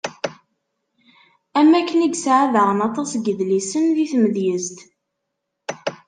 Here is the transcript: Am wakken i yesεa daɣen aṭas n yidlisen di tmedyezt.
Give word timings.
Am 1.59 1.67
wakken 1.73 2.03
i 2.05 2.09
yesεa 2.11 2.45
daɣen 2.53 2.79
aṭas 2.87 3.11
n 3.17 3.21
yidlisen 3.25 3.85
di 3.95 4.05
tmedyezt. 4.11 4.77